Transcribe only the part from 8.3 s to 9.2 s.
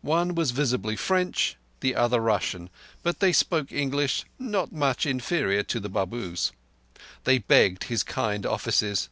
offices.